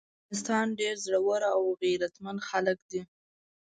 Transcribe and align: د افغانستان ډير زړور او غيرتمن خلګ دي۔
د 0.03 0.03
افغانستان 0.03 0.65
ډير 0.79 0.95
زړور 1.05 1.41
او 1.53 1.61
غيرتمن 1.81 2.37
خلګ 2.47 2.77
دي۔ 2.91 3.01